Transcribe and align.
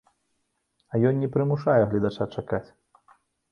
А 0.91 1.01
ён 1.09 1.19
не 1.19 1.29
прымушае 1.37 1.77
гледача 1.93 2.29
чакаць! 2.39 2.65